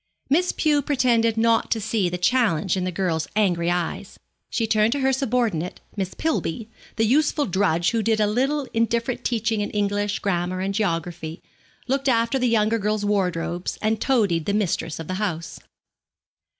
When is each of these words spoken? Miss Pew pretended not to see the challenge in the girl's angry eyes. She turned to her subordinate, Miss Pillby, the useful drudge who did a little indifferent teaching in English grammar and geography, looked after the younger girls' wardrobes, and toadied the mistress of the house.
Miss 0.31 0.51
Pew 0.51 0.81
pretended 0.81 1.37
not 1.37 1.69
to 1.69 1.79
see 1.79 2.09
the 2.09 2.17
challenge 2.17 2.75
in 2.75 2.85
the 2.85 2.91
girl's 2.91 3.27
angry 3.35 3.69
eyes. 3.69 4.17
She 4.49 4.65
turned 4.65 4.93
to 4.93 5.01
her 5.01 5.13
subordinate, 5.13 5.79
Miss 5.95 6.15
Pillby, 6.15 6.69
the 6.95 7.05
useful 7.05 7.45
drudge 7.45 7.91
who 7.91 8.01
did 8.01 8.19
a 8.19 8.25
little 8.25 8.67
indifferent 8.73 9.23
teaching 9.23 9.61
in 9.61 9.69
English 9.69 10.17
grammar 10.17 10.59
and 10.59 10.73
geography, 10.73 11.39
looked 11.87 12.09
after 12.09 12.39
the 12.39 12.47
younger 12.49 12.79
girls' 12.79 13.05
wardrobes, 13.05 13.77
and 13.79 14.01
toadied 14.01 14.45
the 14.45 14.55
mistress 14.55 14.97
of 14.99 15.07
the 15.07 15.13
house. 15.21 15.59